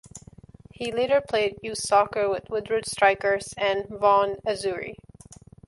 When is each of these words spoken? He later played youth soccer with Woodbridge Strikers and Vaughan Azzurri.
He 0.73 0.91
later 0.91 1.21
played 1.21 1.59
youth 1.61 1.77
soccer 1.77 2.27
with 2.27 2.49
Woodbridge 2.49 2.87
Strikers 2.87 3.53
and 3.55 3.87
Vaughan 3.87 4.37
Azzurri. 4.47 4.95